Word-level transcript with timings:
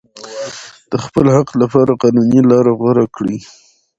د 0.89 0.93
خپل 1.05 1.25
حق 1.35 1.49
لپاره 1.61 1.99
قانوني 2.01 2.41
لاره 2.49 2.71
غوره 2.79 3.05
کړئ. 3.15 3.37